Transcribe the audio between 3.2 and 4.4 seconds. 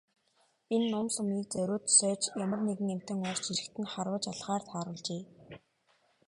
орж ирэхэд нь харваж